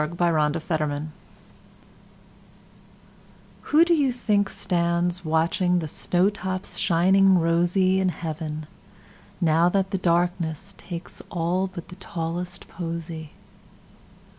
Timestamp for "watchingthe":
5.21-5.87